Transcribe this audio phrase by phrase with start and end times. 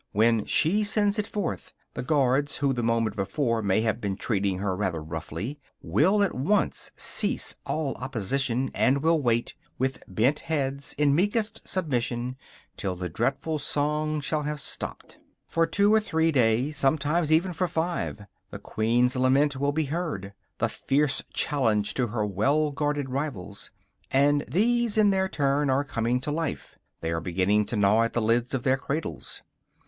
[0.13, 4.57] When she sends it forth, the guards, who the moment before may have been treating
[4.57, 10.93] her rather roughly, will at once cease all opposition, and will wait, with bent heads,
[10.93, 12.35] in meekest submission,
[12.77, 15.19] till the dreadful song shall have stopped.
[15.45, 20.33] For two or three days, sometimes even for five, the queen's lament will be heard,
[20.57, 23.69] the fierce challenge to her well guarded rivals.
[24.09, 28.13] And these, in their turn, are coming to life; they are beginning to gnaw at
[28.13, 29.43] the lids of their cradles.